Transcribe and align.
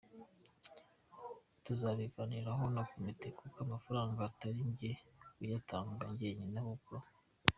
tuzabiganiraho 1.65 2.63
na 2.75 2.83
komite 2.89 3.27
kuko 3.39 3.57
amafaranga 3.65 4.19
atari 4.29 4.61
njye 4.71 4.91
uyatanga 5.41 6.03
njyenyine 6.13 6.57
ahubwo 6.63 6.95